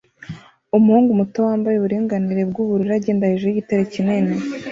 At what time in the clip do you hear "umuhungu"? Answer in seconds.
0.77-1.11